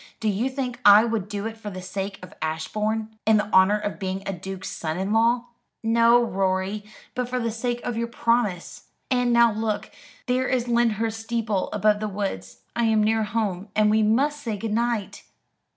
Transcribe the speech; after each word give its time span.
Do 0.19 0.29
you 0.29 0.49
think 0.49 0.79
I 0.83 1.05
would 1.05 1.27
do 1.27 1.45
it 1.45 1.57
for 1.57 1.69
the 1.69 1.79
sake 1.83 2.17
of 2.23 2.33
Ashbourne, 2.41 3.19
and 3.27 3.39
the 3.39 3.53
honour 3.53 3.77
of 3.77 3.99
being 3.99 4.23
a 4.25 4.33
duke's 4.33 4.71
son 4.71 4.97
in 4.97 5.13
law?" 5.13 5.45
"No, 5.83 6.23
Rorie, 6.25 6.83
but 7.13 7.29
for 7.29 7.37
the 7.39 7.51
sake 7.51 7.83
of 7.83 7.95
your 7.95 8.07
promise. 8.07 8.87
And 9.11 9.31
now 9.31 9.51
look, 9.53 9.91
there 10.25 10.47
is 10.47 10.67
Lyndhurst 10.67 11.19
steeple 11.19 11.69
above 11.71 11.99
the 11.99 12.07
woods. 12.09 12.61
I 12.75 12.85
am 12.85 13.03
near 13.03 13.25
home, 13.25 13.69
and 13.75 13.91
we 13.91 14.01
must 14.01 14.41
say 14.41 14.57
good 14.57 14.73
night." 14.73 15.21